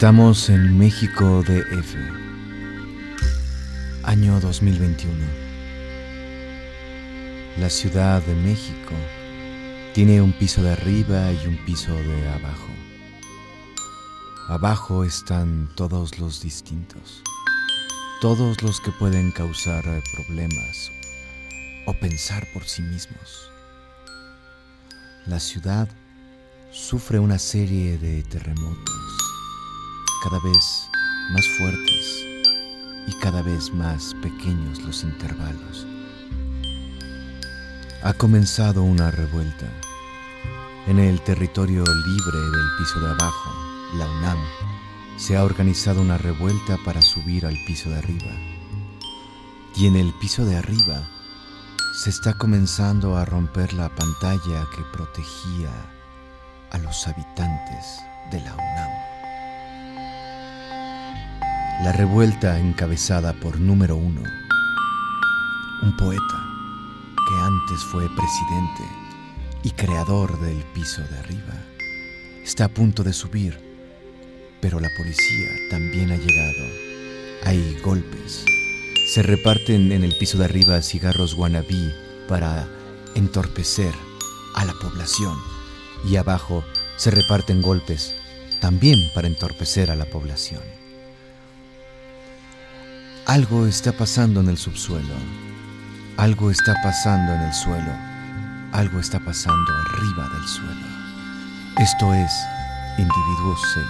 [0.00, 1.94] Estamos en México DF.
[4.02, 5.12] Año 2021.
[7.58, 8.94] La Ciudad de México
[9.92, 12.72] tiene un piso de arriba y un piso de abajo.
[14.48, 17.22] Abajo están todos los distintos.
[18.22, 20.90] Todos los que pueden causar problemas
[21.84, 23.50] o pensar por sí mismos.
[25.26, 25.90] La ciudad
[26.72, 29.19] sufre una serie de terremotos,
[30.22, 30.90] cada vez
[31.30, 32.26] más fuertes
[33.06, 35.86] y cada vez más pequeños los intervalos.
[38.02, 39.66] Ha comenzado una revuelta.
[40.86, 43.50] En el territorio libre del piso de abajo,
[43.96, 44.38] la UNAM,
[45.16, 48.32] se ha organizado una revuelta para subir al piso de arriba.
[49.76, 51.08] Y en el piso de arriba
[52.02, 55.70] se está comenzando a romper la pantalla que protegía
[56.72, 59.19] a los habitantes de la UNAM.
[61.82, 64.22] La revuelta encabezada por número uno,
[65.80, 66.46] un poeta
[67.16, 68.82] que antes fue presidente
[69.62, 71.54] y creador del piso de arriba,
[72.44, 73.58] está a punto de subir,
[74.60, 76.66] pero la policía también ha llegado.
[77.46, 78.44] Hay golpes.
[79.14, 81.90] Se reparten en el piso de arriba cigarros guanabí
[82.28, 82.68] para
[83.14, 83.94] entorpecer
[84.54, 85.38] a la población
[86.06, 86.62] y abajo
[86.98, 88.14] se reparten golpes
[88.60, 90.79] también para entorpecer a la población.
[93.30, 95.14] Algo está pasando en el subsuelo,
[96.16, 97.92] algo está pasando en el suelo,
[98.72, 100.74] algo está pasando arriba del suelo.
[101.78, 102.32] Esto es
[102.98, 103.86] Individuo 6.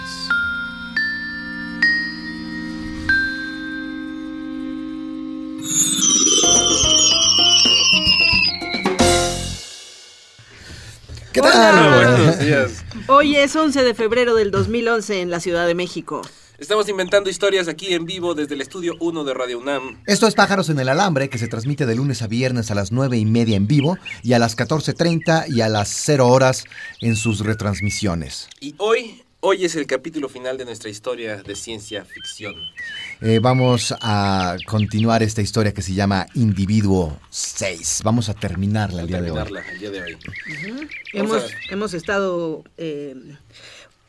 [11.32, 11.50] ¿Qué Hola.
[11.50, 11.94] tal?
[11.94, 12.84] Buenos días.
[13.06, 16.20] Hoy es 11 de febrero del 2011 en la Ciudad de México.
[16.60, 20.02] Estamos inventando historias aquí en vivo desde el estudio 1 de Radio UNAM.
[20.06, 22.92] Esto es Pájaros en el Alambre, que se transmite de lunes a viernes a las
[22.92, 26.64] 9 y media en vivo y a las 14.30 y a las 0 horas
[27.00, 28.46] en sus retransmisiones.
[28.60, 32.54] Y hoy, hoy es el capítulo final de nuestra historia de ciencia ficción.
[33.22, 38.02] Eh, vamos a continuar esta historia que se llama Individuo 6.
[38.04, 39.38] Vamos a terminarla el día de hoy.
[39.38, 40.18] Terminarla el día de hoy.
[41.14, 43.14] Hemos, hemos estado eh,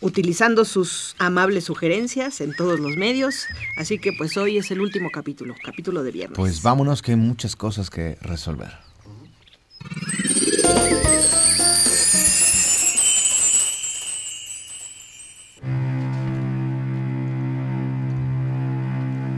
[0.02, 3.46] utilizando sus amables sugerencias en todos los medios,
[3.78, 6.38] así que pues hoy es el último capítulo, capítulo de viernes.
[6.38, 8.72] Pues vámonos que hay muchas cosas que resolver.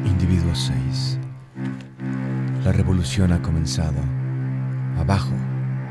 [0.05, 1.19] Individuo 6.
[2.63, 3.99] La revolución ha comenzado.
[4.97, 5.33] Abajo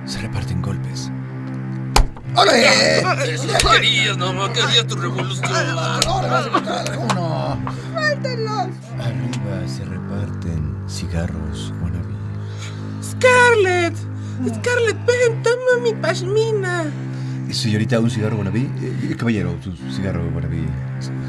[0.06, 1.10] se reparten golpes.
[2.36, 2.98] ¡Ole!
[3.34, 5.50] Eso querías, no, querías tu revolución.
[7.10, 7.58] ¡Uno!
[8.98, 12.14] Arriba se reparten cigarros wannabe.
[13.02, 13.94] Scarlett,
[14.48, 16.84] Scarlett, ven, toma mi pashmina.
[17.50, 18.70] Señorita, un cigarro guanabí.
[18.80, 20.64] Eh, caballero, su cigarro guanabí.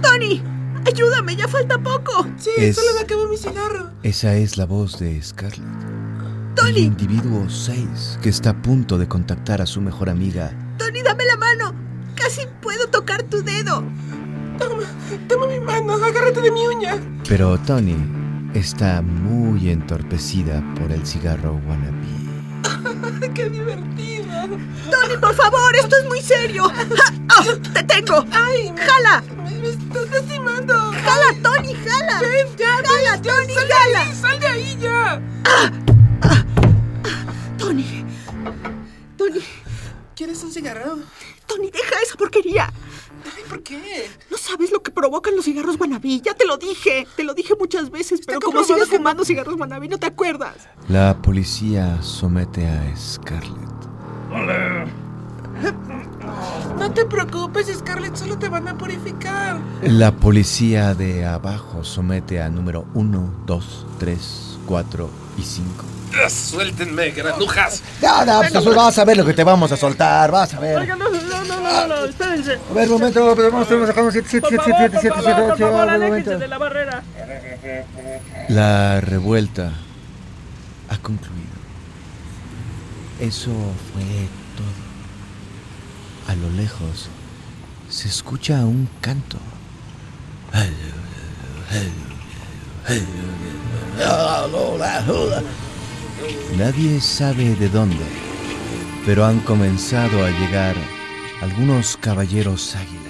[0.02, 0.42] Tony,
[0.86, 2.26] ayúdame, ya falta poco.
[2.38, 3.90] Sí, Es- solo me acabó mi cigarro.
[4.04, 5.60] Esa es la voz de Scarlett.
[5.60, 10.52] El Tony, individuo 6 que está a punto de contactar a su mejor amiga.
[10.78, 11.74] Tony, dame la mano.
[12.16, 13.84] Casi puedo tocar tu dedo.
[14.58, 14.84] Toma,
[15.28, 16.98] toma mi mano, agárrate de mi uña.
[17.28, 17.96] Pero Tony
[18.54, 22.04] está muy entorpecida por el cigarro wannabe.
[23.34, 24.32] ¡Qué divertido!
[24.92, 26.66] Tony, por favor, esto es muy serio.
[26.70, 27.14] ¡Ja!
[27.30, 27.44] ¡Ah!
[27.74, 28.26] ¡Te tengo!
[28.32, 28.72] ¡Ay!
[28.72, 29.24] me- ¡Jala!
[45.14, 46.22] Provocan los cigarros Guanabí.
[46.22, 47.06] Ya te lo dije.
[47.16, 50.56] Te lo dije muchas veces, pero como sigues que fumando cigarros Guanabí, no te acuerdas.
[50.90, 53.54] La policía somete a Scarlett.
[56.80, 59.60] No te preocupes, Scarlett, solo te van a purificar.
[59.84, 65.86] La policía de abajo somete a número 1, 2, 3, 4 y 5.
[66.30, 67.82] Suéltenme, granujas.
[68.02, 70.78] Ya, ya, pues vas a ver lo que te vamos a soltar, vas a ver.
[70.78, 72.60] Oigan, no, no, no, no, no, no, espérense.
[72.70, 75.48] A ver, un momento, pero vamos, estamos sacando 7, 7, 7, 7, 7, 7, 8,
[75.48, 76.40] por favor, un aléjense momento.
[76.40, 77.04] de la barrera.
[78.50, 79.72] La revuelta
[80.90, 81.54] ha concluido.
[83.20, 83.52] Eso
[83.92, 84.04] fue
[84.58, 84.74] todo.
[86.28, 87.10] A lo lejos
[87.90, 89.38] se escucha un canto.
[96.58, 98.06] Nadie sabe de dónde,
[99.06, 100.76] pero han comenzado a llegar
[101.42, 103.04] algunos caballeros águila.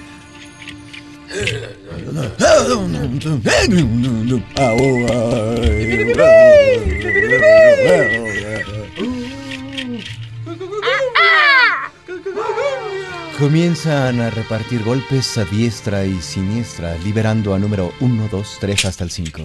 [13.39, 19.03] Comienzan a repartir golpes a diestra y siniestra, liberando a número 1, 2, 3 hasta
[19.03, 19.41] el 5.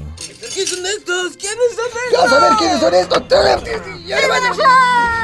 [2.32, 3.22] A ver quiénes son estos!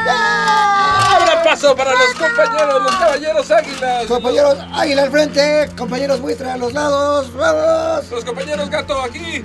[0.07, 4.07] Abra paso para los compañeros, los caballeros águilas.
[4.07, 8.11] Compañeros, águila al frente, compañeros muestra a los lados, vamos.
[8.11, 9.45] Los compañeros gato aquí.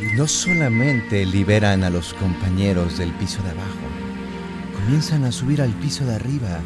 [0.00, 3.68] Y no solamente liberan a los compañeros del piso de abajo,
[4.74, 6.60] comienzan a subir al piso de arriba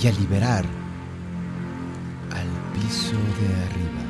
[0.00, 0.79] y a liberar
[2.80, 4.02] piso de arriba.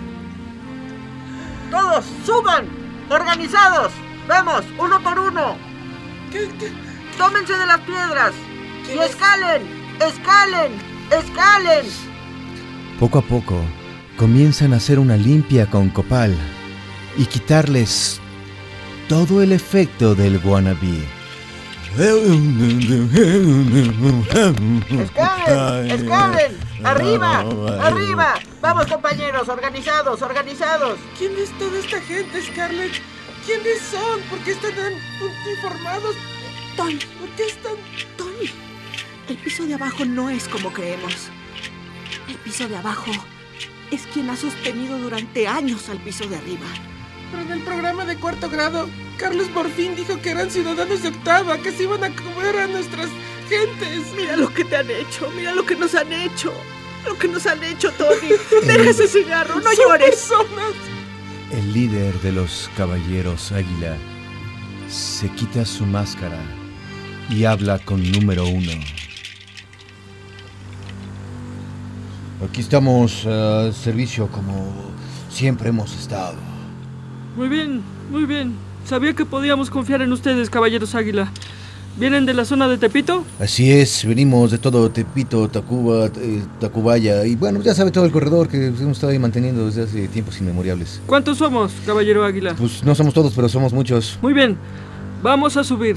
[1.70, 2.67] Todos, suban,
[3.08, 3.93] organizados.
[4.28, 5.56] Vamos, uno por uno.
[6.31, 6.72] ¿Qué, qué?
[7.19, 8.32] Tómense de las piedras
[8.93, 9.62] y escalen,
[10.00, 10.72] escalen,
[11.11, 11.87] escalen.
[12.99, 13.61] Poco a poco
[14.17, 16.37] comienzan a hacer una limpia con copal
[17.16, 18.20] y quitarles
[19.08, 21.05] todo el efecto del wannabe.
[24.90, 26.58] Escalen, escalen.
[26.85, 27.41] Arriba,
[27.82, 28.35] arriba.
[28.61, 30.99] Vamos compañeros, organizados, organizados.
[31.19, 32.93] ¿Quién es toda esta gente, Scarlett?
[33.44, 34.20] ¿Quiénes son?
[34.29, 34.93] ¿Por qué están tan
[35.47, 36.17] uniformados?
[36.76, 37.75] Tony, ¿Por qué están...?
[38.17, 38.50] Tony,
[39.29, 41.29] el piso de abajo no es como creemos.
[42.29, 43.11] El piso de abajo
[43.91, 46.67] es quien ha sostenido durante años al piso de arriba.
[47.31, 51.08] Pero en el programa de cuarto grado, Carlos por fin dijo que eran ciudadanos de
[51.08, 53.08] octava, que se iban a comer a nuestras
[53.50, 54.12] gentes.
[54.17, 56.52] Mira lo que te han hecho, mira lo que nos han hecho.
[57.06, 58.31] Lo que nos han hecho, Tony.
[58.67, 60.11] Deja ese cigarro, no Son llores.
[60.11, 60.73] personas.
[61.52, 63.97] El líder de los caballeros águila
[64.88, 66.41] se quita su máscara
[67.29, 68.73] y habla con número uno.
[72.49, 74.73] Aquí estamos al servicio como
[75.31, 76.37] siempre hemos estado.
[77.37, 78.55] Muy bien, muy bien.
[78.87, 81.31] Sabía que podíamos confiar en ustedes, caballeros águila.
[81.96, 83.25] ¿Vienen de la zona de Tepito?
[83.38, 88.12] Así es, venimos de todo Tepito, Tacuba, eh, Tacubaya y bueno, ya sabe todo el
[88.12, 91.00] corredor que hemos estado ahí manteniendo desde hace tiempos inmemoriales.
[91.06, 92.54] ¿Cuántos somos, caballero águila?
[92.56, 94.19] Pues no somos todos, pero somos muchos.
[94.22, 94.56] Muy bien,
[95.22, 95.96] vamos a subir.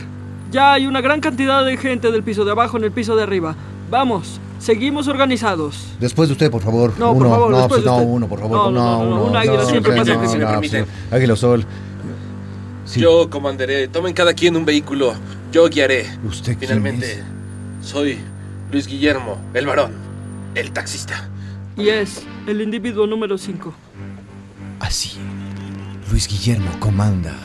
[0.52, 3.24] Ya hay una gran cantidad de gente del piso de abajo en el piso de
[3.24, 3.56] arriba.
[3.90, 5.88] Vamos, seguimos organizados.
[6.00, 6.94] Después de usted, por favor.
[7.00, 8.10] No, por favor, no, después pues de no, usted.
[8.10, 8.58] uno, por favor.
[8.58, 11.66] No, no, no, no, uno, un águila siempre pasa no, no, águila sol.
[12.86, 13.00] Sí.
[13.00, 13.88] Yo comandaré.
[13.88, 15.14] Tomen cada quien un vehículo.
[15.54, 16.10] Yo guiaré.
[16.24, 17.24] ¿Usted quién Finalmente,
[17.80, 18.18] soy
[18.72, 19.92] Luis Guillermo, el varón,
[20.56, 21.30] el taxista.
[21.78, 23.72] Y es el individuo número 5.
[24.80, 25.12] Así,
[26.10, 27.36] Luis Guillermo comanda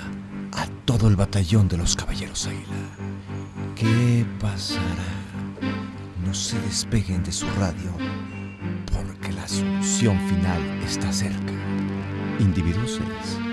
[0.53, 2.65] a todo el batallón de los caballeros águila.
[3.77, 4.81] ¿Qué pasará?
[6.25, 7.93] No se despeguen de su radio,
[8.91, 11.53] porque la solución final está cerca.
[12.41, 13.48] Individuo 6.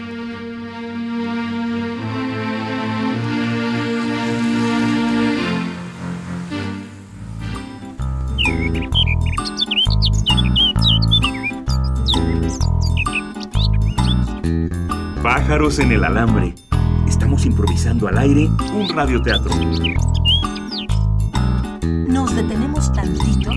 [15.55, 16.53] Pájaros en el alambre.
[17.07, 19.55] Estamos improvisando al aire un radioteatro.
[22.09, 23.51] Nos detenemos tantito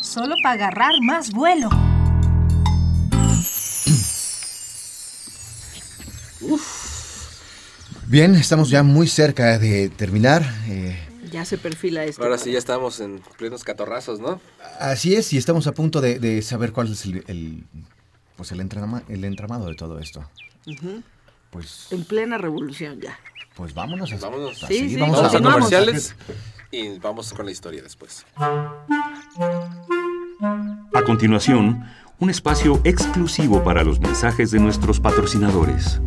[0.00, 1.68] solo para agarrar más vuelo.
[8.06, 10.42] Bien, estamos ya muy cerca de terminar.
[10.68, 10.96] eh,
[11.32, 12.22] Ya se perfila esto.
[12.22, 14.40] Ahora sí, ya estamos en plenos catorrazos, ¿no?
[14.78, 17.64] así es, y estamos a punto de, de saber cuál es el, el,
[18.36, 20.28] pues el, entrama- el entramado de todo esto.
[21.50, 23.18] Pues, En plena revolución ya.
[23.54, 24.62] pues vámonos a, Vámonos.
[24.62, 25.70] a Sí, seguir, sí, vamos, Vamos a continuamos.
[25.70, 26.16] comerciales
[26.70, 28.26] y vamos con la historia después.
[30.94, 31.84] A continuación,
[32.18, 36.00] un espacio exclusivo para los mensajes de nuestros patrocinadores.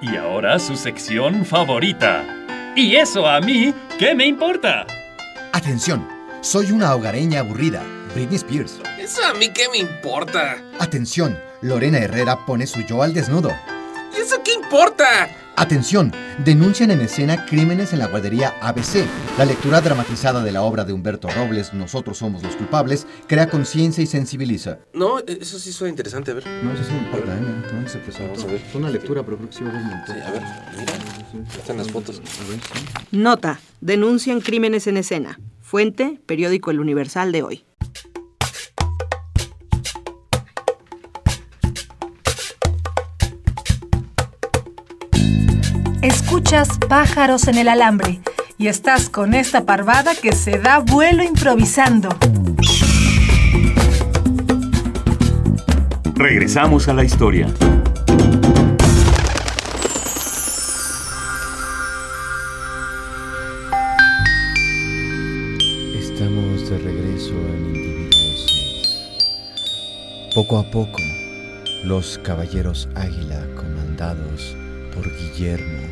[0.00, 2.24] Y ahora su sección favorita.
[2.76, 4.86] ¿Y eso a mí qué me importa?
[5.52, 6.06] Atención,
[6.40, 7.82] soy una hogareña aburrida,
[8.14, 8.80] Britney Spears.
[9.04, 10.64] Eso a mí qué me importa.
[10.78, 13.50] Atención, Lorena Herrera pone su yo al desnudo.
[14.16, 15.28] ¿Y eso qué importa?
[15.56, 16.10] Atención,
[16.42, 19.04] denuncian en escena crímenes en la guardería ABC.
[19.36, 24.02] La lectura dramatizada de la obra de Humberto Robles, Nosotros somos los culpables, crea conciencia
[24.02, 24.78] y sensibiliza.
[24.94, 26.46] No, eso sí suena interesante, a ver.
[26.62, 27.70] No, eso sí me importa, ¿eh?
[27.70, 28.32] ¿Dónde se presentó?
[28.32, 28.60] Vamos a ver.
[28.72, 30.16] Fue una lectura, pero creo que sí va a haber un montón.
[30.16, 30.42] Sí, a ver,
[30.78, 31.52] mira.
[31.58, 32.22] Están las fotos.
[32.24, 32.86] A ver, sí.
[33.18, 33.60] Nota.
[33.82, 35.38] Denuncian crímenes en escena.
[35.60, 37.64] Fuente, periódico El Universal de hoy.
[46.24, 48.22] Escuchas pájaros en el alambre
[48.56, 52.08] y estás con esta parvada que se da vuelo improvisando.
[56.14, 57.46] Regresamos a la historia.
[65.94, 68.46] Estamos de regreso en Individuos
[70.24, 70.34] 6.
[70.34, 71.02] Poco a poco,
[71.84, 74.56] los caballeros águila comandados
[74.94, 75.83] por Guillermo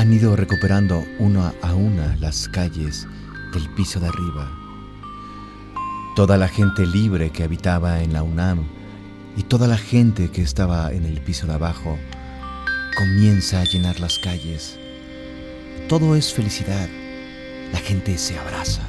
[0.00, 3.06] han ido recuperando una a una las calles
[3.52, 4.50] del piso de arriba.
[6.16, 8.64] Toda la gente libre que habitaba en la UNAM
[9.36, 11.98] y toda la gente que estaba en el piso de abajo
[12.96, 14.78] comienza a llenar las calles.
[15.86, 16.88] Todo es felicidad.
[17.70, 18.88] La gente se abraza.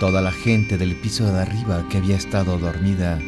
[0.00, 3.20] Toda la gente del piso de arriba que había estado dormida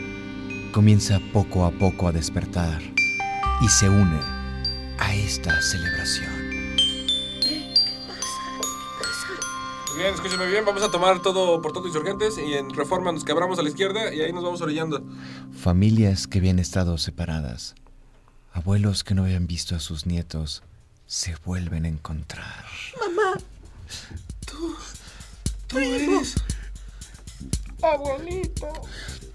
[0.72, 2.82] comienza poco a poco a despertar
[3.62, 4.40] y se une
[5.00, 6.39] a esta celebración.
[10.00, 13.58] Bien, escúchame bien, vamos a tomar todo por todo insurgentes y en reforma nos quebramos
[13.58, 15.04] a la izquierda y ahí nos vamos orillando.
[15.54, 17.74] Familias que habían estado separadas,
[18.50, 20.62] abuelos que no habían visto a sus nietos,
[21.04, 22.64] se vuelven a encontrar.
[25.66, 26.34] Tú eres.
[27.82, 28.68] Abuelito.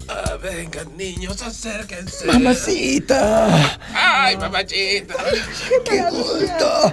[0.08, 2.26] Ah, vengan, niños, acérquense.
[2.26, 3.78] ¡Mamacita!
[3.94, 5.14] ¡Ay, mamachita!
[5.84, 6.92] ¡Qué gusto!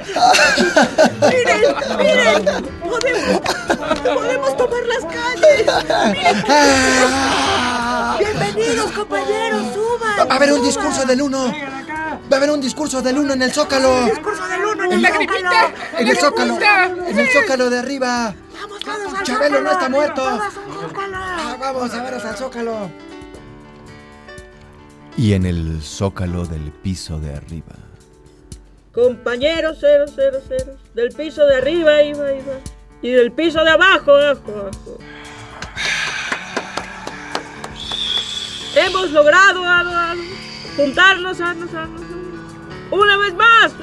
[1.22, 1.62] ¡Miren!
[1.98, 2.66] ¡Miren!
[2.80, 3.53] ¡Podemos!
[3.68, 5.66] ¡Podemos tomar las calles!
[8.20, 9.74] ¡Bienvenidos, compañeros!
[9.74, 10.30] ¡Suban!
[10.30, 11.52] Va a haber un discurso del uno.
[11.52, 14.06] Va a haber un discurso del uno en el Zócalo.
[14.06, 15.52] ¡Discurso del uno en En el Zócalo!
[15.98, 16.58] En el Zócalo.
[17.08, 18.36] En el Zócalo de arriba.
[18.62, 20.24] ¡Vamos todos al Chabelo no está muerto.
[20.26, 22.90] Ah, Vamos a veros al Zócalo.
[25.16, 27.76] Y en el zócalo del piso de arriba,
[28.92, 30.06] Compañeros 000
[30.94, 32.54] del piso de arriba, iba, iba.
[33.04, 34.98] Y del piso de abajo, abajo, abajo.
[38.76, 40.16] Hemos logrado a- a-
[40.76, 41.38] juntarnos,
[42.90, 43.74] una vez más.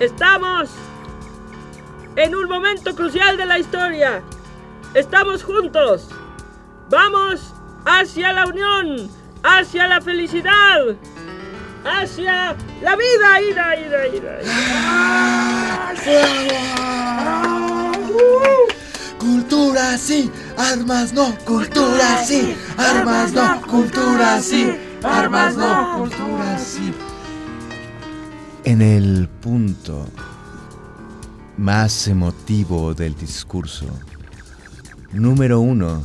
[0.00, 0.70] Estamos
[2.16, 4.22] en un momento crucial de la historia.
[4.94, 6.08] Estamos juntos.
[6.88, 7.52] Vamos
[7.84, 9.10] hacia la unión,
[9.42, 10.94] hacia la felicidad,
[11.86, 13.40] hacia la vida.
[13.40, 14.38] Ira, ira, ira.
[19.18, 21.36] Cultura sí, armas no.
[21.44, 23.60] Cultura sí, armas no.
[23.62, 24.70] Cultura sí,
[25.02, 25.98] armas no.
[25.98, 26.92] Cultura sí.
[28.64, 30.06] en el punto
[31.56, 33.86] más emotivo del discurso,
[35.12, 36.02] número uno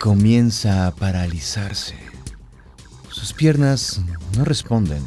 [0.00, 2.01] comienza a paralizarse.
[3.22, 4.00] Sus piernas
[4.36, 5.00] no responden,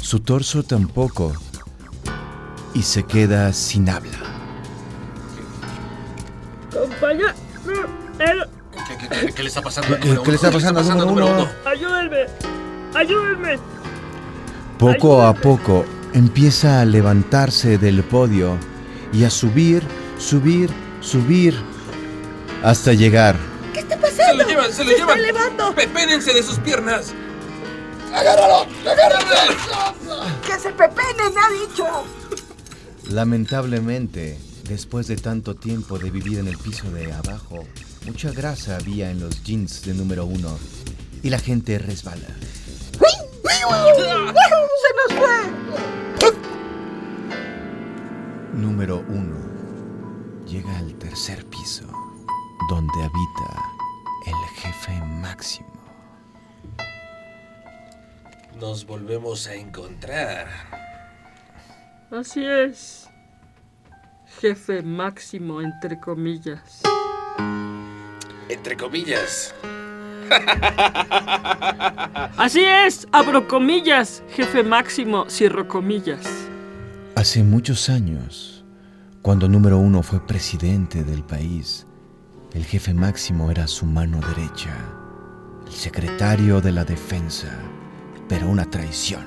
[0.00, 1.30] su torso tampoco,
[2.72, 4.16] y se queda sin habla.
[6.72, 7.28] Compañero,
[8.18, 8.46] el-
[8.88, 11.48] ¿Qué, qué, qué, qué le está pasando ¿Qué- le está pasando al número uno?
[11.66, 12.24] ayúdenme,
[12.94, 13.58] ayúdenme.
[14.78, 15.84] Poco a poco
[16.14, 18.56] empieza a levantarse del podio
[19.12, 19.82] y a subir,
[20.16, 20.70] subir,
[21.02, 21.54] subir,
[22.64, 23.36] hasta llegar
[24.60, 25.18] llevan, se lo ¡Se llevan.
[25.18, 25.74] está elevando!
[25.74, 27.12] Pepénense de sus piernas.
[30.46, 31.86] ¡Que se pepenen, ha dicho!
[33.10, 34.38] Lamentablemente,
[34.68, 37.64] después de tanto tiempo de vivir en el piso de abajo,
[38.06, 40.58] mucha grasa había en los jeans de número uno
[41.22, 42.26] y la gente resbala.
[42.98, 45.38] ¡Se nos fue!
[48.54, 49.36] Número uno
[50.46, 51.84] llega al tercer piso,
[52.68, 53.64] donde habita
[54.62, 55.68] jefe máximo.
[58.60, 60.46] Nos volvemos a encontrar.
[62.10, 63.08] Así es.
[64.40, 66.82] Jefe máximo, entre comillas.
[68.48, 69.54] Entre comillas.
[72.36, 76.26] Así es, abro comillas, jefe máximo, cierro comillas.
[77.16, 78.64] Hace muchos años,
[79.22, 81.86] cuando número uno fue presidente del país,
[82.52, 84.76] El jefe máximo era su mano derecha,
[85.66, 87.56] el secretario de la defensa,
[88.28, 89.24] pero una traición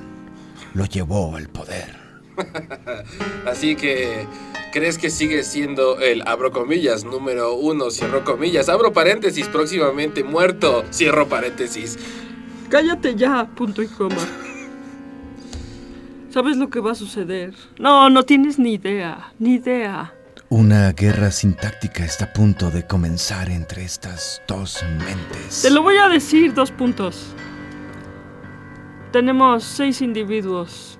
[0.74, 1.96] lo llevó al poder.
[3.46, 4.26] Así que,
[4.74, 10.84] ¿crees que sigue siendo el abro comillas número uno, cierro comillas, abro paréntesis, próximamente muerto,
[10.92, 11.98] cierro paréntesis?
[12.68, 14.16] Cállate ya, punto y coma.
[16.30, 17.54] ¿Sabes lo que va a suceder?
[17.78, 20.12] No, no tienes ni idea, ni idea.
[20.54, 25.62] Una guerra sintáctica está a punto de comenzar entre estas dos mentes.
[25.62, 27.34] Te lo voy a decir, dos puntos.
[29.10, 30.96] Tenemos seis individuos,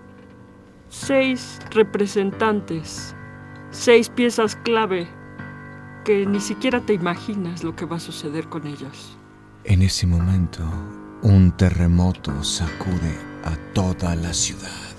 [0.89, 3.15] seis representantes,
[3.71, 5.07] seis piezas clave
[6.05, 9.17] que ni siquiera te imaginas lo que va a suceder con ellos.
[9.63, 10.69] En ese momento,
[11.23, 14.95] un terremoto sacude a toda la ciudad.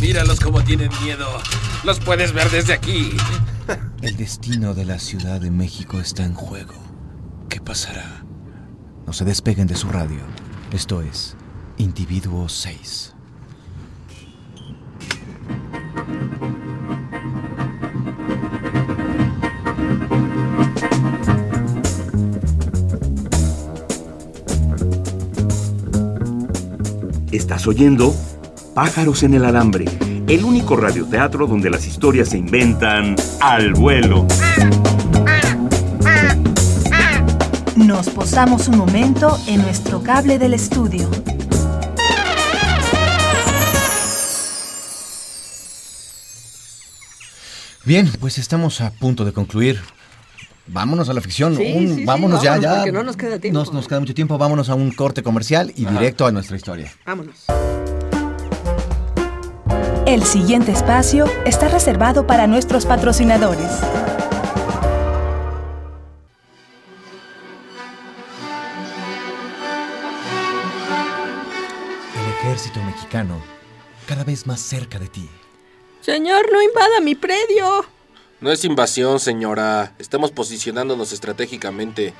[0.00, 1.26] Míralos, como tienen miedo.
[1.84, 3.10] Los puedes ver desde aquí.
[4.02, 6.74] El destino de la Ciudad de México está en juego.
[7.48, 8.24] ¿Qué pasará?
[9.06, 10.20] No se despeguen de su radio.
[10.72, 11.36] Esto es
[11.78, 13.14] Individuo 6.
[27.32, 28.14] Estás oyendo
[28.76, 29.86] Pájaros en el Alambre,
[30.28, 34.26] el único radioteatro donde las historias se inventan al vuelo.
[37.74, 41.08] Nos posamos un momento en nuestro cable del estudio.
[47.84, 49.80] Bien, pues estamos a punto de concluir.
[50.66, 51.56] Vámonos a la ficción.
[51.56, 52.76] Sí, Un- sí, sí, vámonos ya, vámonos, ya.
[52.78, 53.58] porque no nos queda tiempo.
[53.60, 54.36] Nos, nos queda mucho tiempo.
[54.36, 56.92] Vámonos a un corte comercial y directo a nuestra historia.
[57.06, 57.44] Vámonos.
[60.06, 63.66] El siguiente espacio está reservado para nuestros patrocinadores.
[72.14, 73.42] El ejército mexicano,
[74.06, 75.28] cada vez más cerca de ti.
[76.02, 77.84] Señor, no invada mi predio.
[78.40, 79.96] No es invasión, señora.
[79.98, 82.14] Estamos posicionándonos estratégicamente.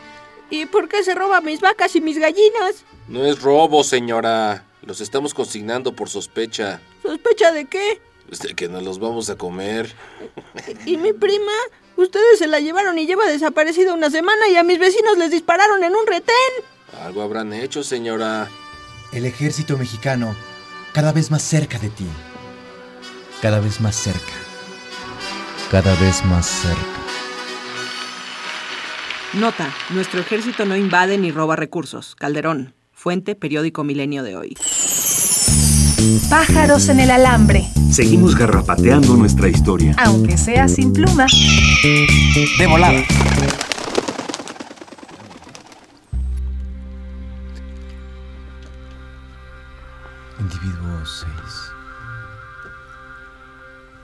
[0.50, 2.84] ¿Y por qué se roba mis vacas y mis gallinas?
[3.06, 4.64] No es robo, señora.
[4.82, 6.80] Los estamos consignando por sospecha.
[7.06, 8.00] ¿Sospecha de qué?
[8.42, 9.94] De que nos los vamos a comer.
[10.84, 11.52] ¿Y mi prima?
[11.96, 15.82] Ustedes se la llevaron y lleva desaparecida una semana y a mis vecinos les dispararon
[15.84, 16.34] en un retén.
[17.02, 18.48] Algo habrán hecho, señora.
[19.12, 20.34] El ejército mexicano,
[20.92, 22.06] cada vez más cerca de ti.
[23.40, 24.32] Cada vez más cerca.
[25.70, 26.80] Cada vez más cerca.
[29.34, 32.14] Nota, nuestro ejército no invade ni roba recursos.
[32.16, 34.56] Calderón, fuente, periódico Milenio de hoy.
[36.30, 39.94] Pájaros en el alambre, Seguimos garrapateando nuestra historia.
[39.98, 41.26] aunque sea sin pluma.
[41.82, 43.02] De volada.
[50.38, 51.30] Individuo 6.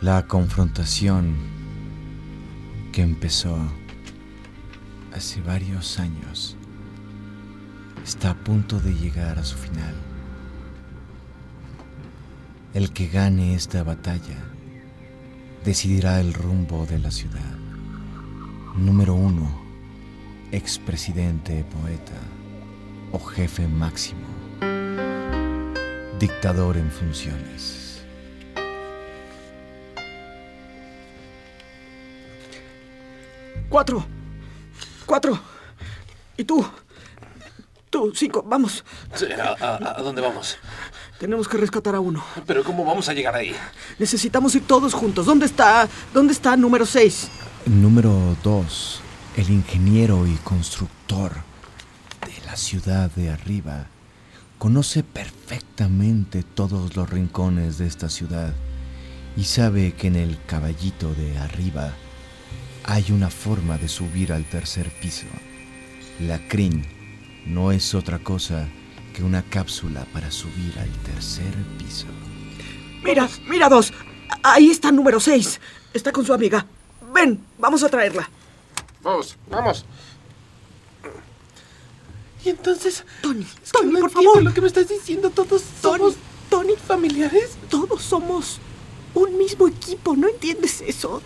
[0.01, 1.37] La confrontación
[2.93, 3.57] que empezó
[5.15, 6.57] hace varios años
[8.03, 9.95] está a punto de llegar a su final.
[12.75, 14.39] El que gane esta batalla
[15.65, 17.55] decidirá el rumbo de la ciudad.
[18.77, 19.63] Número uno,
[20.53, 22.19] expresidente, poeta
[23.13, 24.27] o jefe máximo
[26.19, 28.05] dictador en funciones.
[33.69, 34.05] Cuatro.
[35.07, 35.39] Cuatro.
[36.37, 36.65] ¿Y tú?
[37.91, 38.43] Tú, cinco.
[38.47, 38.85] Vamos.
[39.41, 40.59] ¿A, a- a dónde vamos?
[41.23, 42.21] Tenemos que rescatar a uno.
[42.49, 43.55] Pero ¿cómo vamos a llegar ahí?
[43.97, 45.25] Necesitamos ir todos juntos.
[45.25, 45.89] ¿Dónde está?
[46.13, 47.29] ¿Dónde está número seis?
[47.65, 49.01] Número 2.
[49.37, 51.31] El ingeniero y constructor
[52.27, 53.87] de la ciudad de arriba
[54.59, 58.53] conoce perfectamente todos los rincones de esta ciudad
[59.37, 61.93] y sabe que en el caballito de arriba
[62.83, 65.27] hay una forma de subir al tercer piso.
[66.19, 66.85] La CRIN
[67.47, 68.67] no es otra cosa
[69.13, 72.07] que una cápsula para subir al tercer piso.
[73.03, 73.93] Mira, mira dos.
[74.43, 75.61] Ahí está número seis.
[75.93, 76.67] Está con su amiga.
[77.13, 78.29] Ven, vamos a traerla.
[79.03, 79.85] Vamos, vamos.
[82.45, 84.43] Y entonces, Tony, es que Tony, no por favor.
[84.43, 85.31] lo que me estás diciendo.
[85.31, 86.15] Todos Tony, somos
[86.51, 87.51] Tony, familiares.
[87.69, 88.59] todos somos
[89.15, 90.17] un mismo equipo.
[90.17, 91.23] ¿No entiendes eso?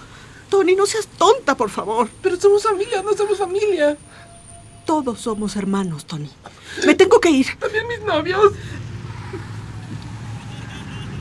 [0.51, 2.09] Tony, no seas tonta, por favor.
[2.23, 3.97] Pero somos amigas, no somos familia.
[4.87, 6.31] Todos somos hermanos, Tony.
[6.87, 7.47] Me tengo que ir.
[7.59, 8.53] También mis novios.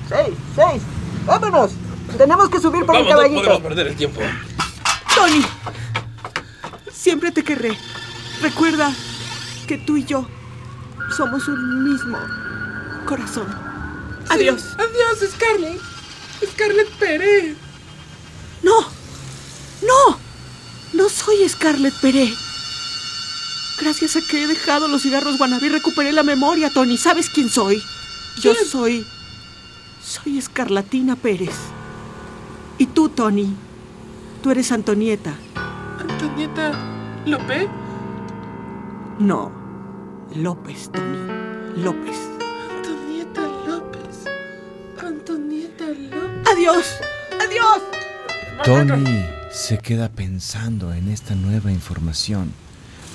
[0.08, 0.82] Seis, seis.
[1.26, 1.72] Vámonos.
[2.18, 3.42] Tenemos que subir por Vamos, el no caballito.
[3.42, 4.22] podemos perder el tiempo.
[5.16, 5.42] Tony,
[6.92, 7.76] siempre te querré.
[8.42, 8.94] Recuerda
[9.68, 10.28] que tú y yo
[11.18, 12.18] somos un mismo
[13.08, 13.48] corazón.
[14.30, 14.64] Adiós.
[14.78, 15.82] Adiós, Scarlett.
[16.54, 17.56] Scarlett Pérez.
[18.62, 18.82] No,
[19.82, 20.20] no,
[20.94, 22.32] no soy Scarlett Peré.
[23.80, 26.98] Gracias a que he dejado los cigarros Guanabí recuperé la memoria, Tony.
[26.98, 27.82] ¿Sabes quién soy?
[28.42, 29.06] Yo soy...
[30.02, 31.56] Soy Escarlatina Pérez.
[32.78, 33.54] Y tú, Tony,
[34.44, 35.36] tú eres Antonieta.
[36.00, 36.72] Antonieta
[37.26, 37.68] López.
[39.20, 39.52] No,
[40.36, 41.18] López, Tony.
[41.78, 42.18] López.
[42.70, 44.26] Antonieta López.
[45.02, 46.52] Antonieta López.
[46.54, 46.86] Adiós.
[47.42, 47.82] Adiós.
[48.64, 52.54] Tony se queda pensando en esta nueva información.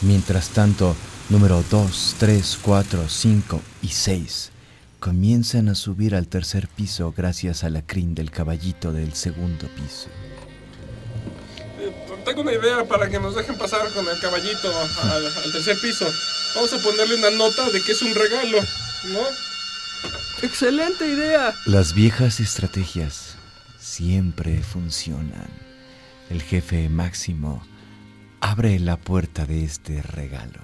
[0.03, 0.97] Mientras tanto,
[1.29, 4.51] número 2, 3, 4, 5 y 6
[4.99, 10.09] comienzan a subir al tercer piso gracias a la crin del caballito del segundo piso.
[11.81, 11.93] Eh,
[12.25, 14.71] Tengo una idea para que nos dejen pasar con el caballito
[15.05, 16.07] al, al tercer piso.
[16.55, 18.59] Vamos a ponerle una nota de que es un regalo,
[19.13, 19.21] ¿no?
[20.43, 21.55] Excelente idea.
[21.67, 23.37] Las viejas estrategias
[23.79, 25.49] siempre funcionan.
[26.29, 27.63] El jefe máximo
[28.41, 30.61] abre la puerta de este regalo.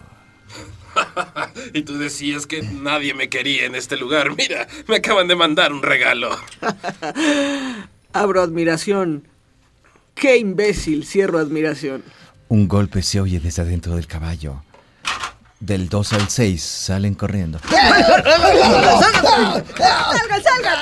[1.75, 4.37] y tú decías que nadie me quería en este lugar.
[4.37, 6.31] Mira, me acaban de mandar un regalo.
[8.13, 9.29] Abro admiración.
[10.15, 12.03] Qué imbécil, cierro admiración.
[12.49, 14.63] Un golpe se oye desde adentro del caballo.
[15.61, 17.59] Del 2 al 6 salen corriendo.
[17.69, 19.65] ¡Salgan,
[20.43, 20.79] salgan!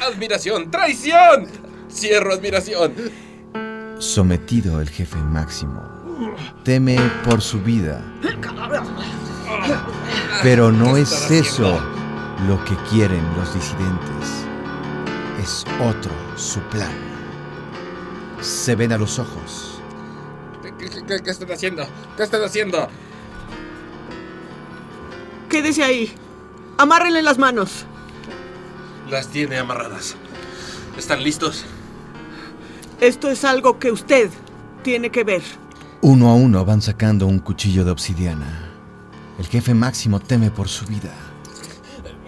[0.00, 1.48] Admiración, traición.
[1.92, 2.94] Cierro admiración.
[4.00, 5.82] Sometido el jefe máximo,
[6.64, 8.02] teme por su vida.
[10.42, 11.78] Pero no es eso
[12.48, 14.46] lo que quieren los disidentes.
[15.42, 16.90] Es otro su plan.
[18.40, 19.80] Se ven a los ojos.
[20.62, 21.86] ¿Qué, qué- qué- qué están haciendo?
[22.16, 22.88] ¿Qué están haciendo?
[25.50, 26.14] Quédese ahí.
[26.78, 27.84] Amárrenle las manos.
[29.10, 30.16] Las tiene amarradas.
[30.96, 31.66] ¿Están listos?
[33.00, 34.30] Esto es algo que usted
[34.82, 35.42] tiene que ver.
[36.02, 38.70] Uno a uno van sacando un cuchillo de obsidiana.
[39.38, 41.10] El jefe máximo teme por su vida.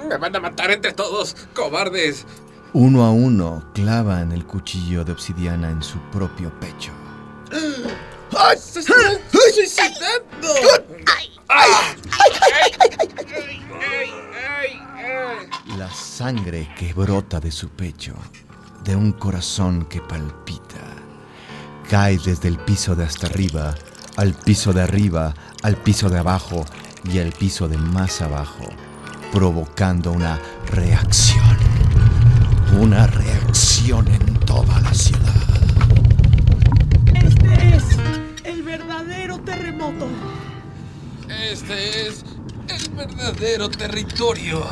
[0.09, 2.25] Me van a matar entre todos, cobardes.
[2.73, 6.91] Uno a uno clavan el cuchillo de obsidiana en su propio pecho.
[8.57, 10.49] ¡Se están suicidando!
[15.77, 18.15] La sangre que brota de su pecho,
[18.85, 20.81] de un corazón que palpita,
[21.89, 23.75] cae desde el piso de hasta arriba,
[24.17, 26.65] al piso de arriba, al piso de abajo
[27.05, 28.65] y al piso de más abajo,
[29.33, 30.39] provocando una
[30.71, 31.57] reacción.
[32.81, 35.21] Una reacción en toda la ciudad.
[37.15, 37.85] Este es
[38.45, 40.09] el verdadero terremoto.
[41.29, 42.25] Este es
[42.69, 44.65] el verdadero territorio.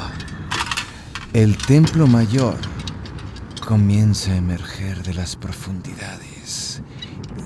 [1.35, 2.57] El templo mayor
[3.70, 6.83] comienza a emerger de las profundidades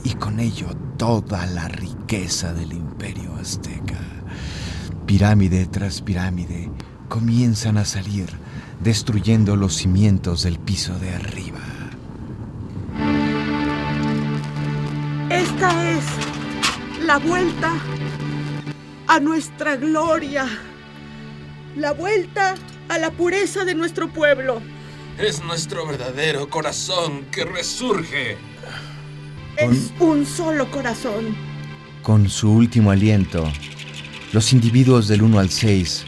[0.05, 4.01] y con ello toda la riqueza del imperio azteca.
[5.05, 6.71] Pirámide tras pirámide
[7.11, 8.31] comienzan a salir,
[8.81, 11.61] destruyendo los cimientos del piso de arriba.
[15.29, 16.05] Esta es
[17.05, 17.71] la vuelta
[19.09, 20.47] a nuestra gloria.
[21.77, 22.55] La vuelta
[22.89, 24.63] a la pureza de nuestro pueblo.
[25.19, 28.37] Es nuestro verdadero corazón que resurge.
[29.57, 31.37] Es un solo corazón.
[32.03, 33.45] Con su último aliento,
[34.33, 36.05] los individuos del 1 al 6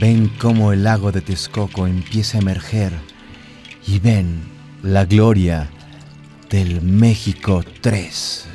[0.00, 2.92] ven cómo el lago de Texcoco empieza a emerger
[3.86, 4.42] y ven
[4.82, 5.70] la gloria
[6.50, 8.51] del México 3.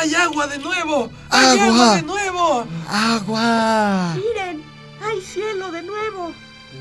[0.00, 1.10] Hay agua de nuevo.
[1.28, 1.66] Hay ¡Agua!
[1.66, 2.66] agua de nuevo.
[2.88, 4.14] ¡Agua!
[4.14, 4.62] Miren,
[5.04, 6.32] hay cielo de nuevo.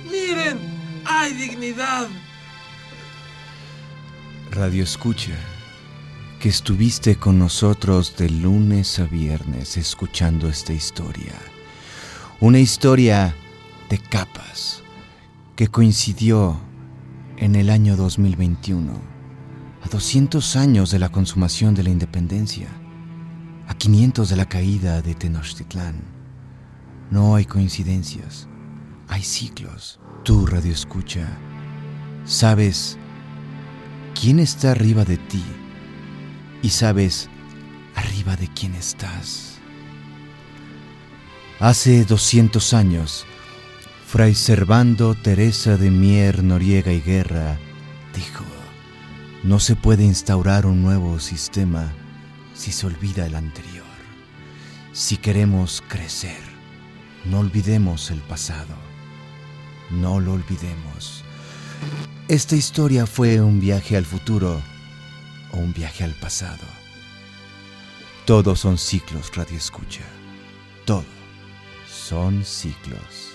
[0.10, 0.58] Miren.
[1.04, 2.08] Hay dignidad.
[4.52, 5.36] Radio Escucha,
[6.40, 11.34] que estuviste con nosotros de lunes a viernes escuchando esta historia.
[12.40, 13.36] Una historia
[13.90, 14.82] de capas
[15.58, 16.58] que coincidió
[17.36, 18.94] en el año 2021,
[19.84, 22.70] a 200 años de la consumación de la independencia,
[23.70, 26.02] a 500 de la caída de Tenochtitlán.
[27.12, 28.48] No hay coincidencias,
[29.08, 30.00] hay ciclos.
[30.24, 31.28] Tú, Radio Escucha,
[32.26, 32.98] sabes
[34.20, 35.44] quién está arriba de ti
[36.64, 37.30] y sabes
[37.96, 39.60] arriba de quién estás.
[41.60, 43.26] Hace 200 años,
[44.08, 47.60] Fray Servando Teresa de Mier, Noriega y Guerra
[48.16, 48.44] dijo,
[49.44, 51.94] no se puede instaurar un nuevo sistema
[52.60, 53.86] si se olvida el anterior.
[54.92, 56.42] Si queremos crecer,
[57.24, 58.76] no olvidemos el pasado.
[59.90, 61.24] No lo olvidemos.
[62.28, 64.62] Esta historia fue un viaje al futuro
[65.54, 66.66] o un viaje al pasado.
[68.26, 70.04] Todos son ciclos, Radio Escucha.
[70.86, 71.06] Todo
[71.88, 73.29] son ciclos.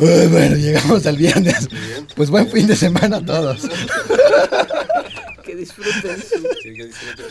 [0.00, 1.68] Uy, bueno, llegamos al viernes.
[2.16, 3.68] Pues buen fin de semana a todos.
[5.44, 6.16] Que disfruten.
[6.22, 7.26] su- Sí, que disfruten.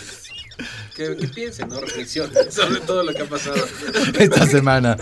[0.96, 1.80] Que, que piensen, ¿no?
[1.80, 3.56] Reflexionen sobre todo lo que ha pasado.
[4.20, 4.98] Esta semana.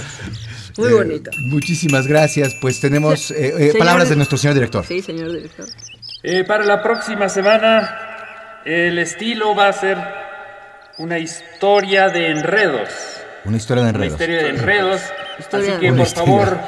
[0.77, 1.31] Muy Eh, bonito.
[1.39, 2.53] Muchísimas gracias.
[2.61, 4.85] Pues tenemos eh, eh, palabras de nuestro señor director.
[4.85, 5.65] Sí, señor director.
[6.21, 9.97] Eh, para la próxima semana, el estilo va a ser
[10.99, 12.89] una historia de enredos.
[13.45, 14.13] Una historia de Una enredos.
[14.21, 15.01] historia de enredos.
[15.39, 16.25] Historia Así que, por historia.
[16.25, 16.59] favor,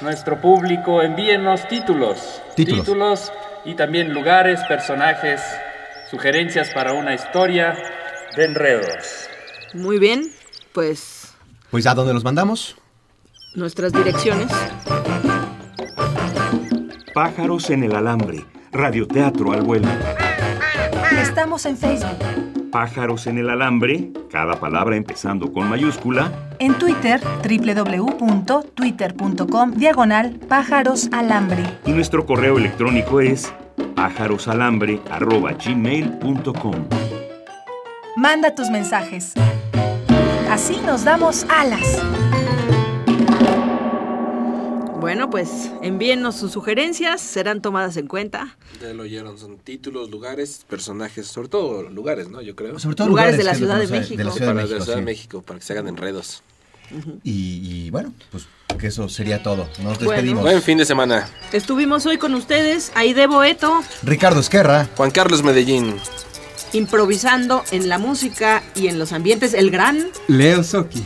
[0.00, 2.42] nuestro público, envíennos títulos.
[2.56, 3.32] Títulos.
[3.64, 5.40] y también lugares, personajes,
[6.10, 7.76] sugerencias para una historia
[8.36, 9.28] de enredos.
[9.74, 10.24] Muy bien,
[10.72, 11.34] pues
[11.70, 12.76] Pues a dónde los mandamos.
[13.54, 14.48] nuestras direcciones.
[17.14, 18.44] Pájaros en el alambre.
[18.72, 19.88] Radioteatro al vuelo.
[21.20, 22.16] Estamos en Facebook,
[22.70, 24.12] Pájaros en el alambre.
[24.30, 26.30] Cada palabra empezando con mayúscula.
[26.58, 31.64] en Twitter, www.twitter.com, diagonal pájaros alambre.
[31.86, 33.52] Y nuestro correo electrónico es
[33.96, 36.74] pájarosalambre.gmail.com
[38.16, 39.32] Manda tus mensajes.
[40.50, 42.02] Así nos damos alas.
[45.00, 48.56] Bueno, pues envíennos sus sugerencias, serán tomadas en cuenta.
[48.82, 52.42] Ya lo oyeron, son títulos, lugares, personajes, sobre todo lugares, ¿no?
[52.42, 52.78] Yo creo.
[52.78, 54.32] Sobre todo Lugares de la Ciudad de nos- De la México.
[54.32, 55.02] Ciudad de para México, la Ciudad de.
[55.04, 56.42] México, para que se hagan enredos.
[57.24, 58.46] Y, y bueno, pues
[58.78, 59.68] que eso sería todo.
[59.82, 60.10] Nos Bueno.
[60.12, 60.42] despedimos.
[60.42, 61.28] Buen fin de semana.
[61.52, 64.88] Estuvimos hoy con ustedes, Aide Boeto, Ricardo Esquerra.
[64.96, 65.96] Juan Carlos Medellín.
[66.72, 71.02] improvisando en la música y en los ambientes, el gran Leo Soki.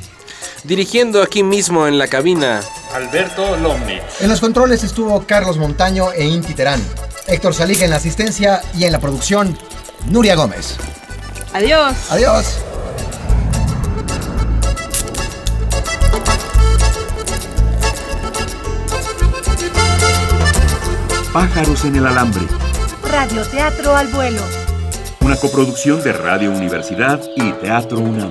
[0.64, 2.60] Dirigiendo aquí mismo en la cabina.
[2.94, 4.20] Alberto Lomnitz.
[4.20, 6.80] En los controles estuvo Carlos Montaño e Inti Terán.
[7.26, 9.58] Héctor Saliga en la asistencia y en la producción,
[10.06, 10.76] Nuria Gómez.
[11.52, 11.92] Adiós.
[12.10, 12.60] Adiós.
[21.32, 22.46] Pájaros en el alambre.
[23.02, 24.40] Radioteatro al vuelo.
[25.20, 28.30] Una coproducción de Radio Universidad y Teatro UNAM.